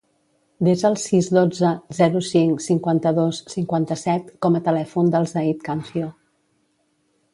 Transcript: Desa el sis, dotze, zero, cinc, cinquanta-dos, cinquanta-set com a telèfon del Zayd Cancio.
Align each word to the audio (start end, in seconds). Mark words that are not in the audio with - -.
Desa 0.67 0.85
el 0.87 0.95
sis, 1.01 1.27
dotze, 1.37 1.73
zero, 1.97 2.23
cinc, 2.29 2.63
cinquanta-dos, 2.67 3.43
cinquanta-set 3.55 4.33
com 4.47 4.57
a 4.57 4.63
telèfon 4.69 5.13
del 5.17 5.29
Zayd 5.37 5.63
Cancio. 5.69 6.09